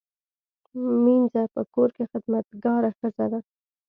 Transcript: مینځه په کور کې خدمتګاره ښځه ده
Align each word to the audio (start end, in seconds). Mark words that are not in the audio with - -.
مینځه 1.03 1.43
په 1.53 1.61
کور 1.73 1.89
کې 1.95 2.03
خدمتګاره 2.11 2.89
ښځه 2.99 3.25
ده 3.31 3.39